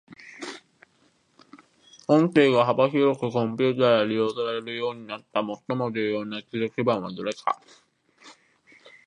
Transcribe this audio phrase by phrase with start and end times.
[2.07, 7.61] 音声が幅広くコンピュータで利用されるようになった最も重要な技術基盤はどれか。